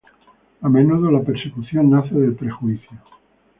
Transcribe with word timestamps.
A 0.61 0.67
menudo 0.67 1.11
la 1.11 1.21
persecución 1.21 1.91
nace 1.91 2.15
del 2.15 2.33
"prejuicio". 2.33 2.89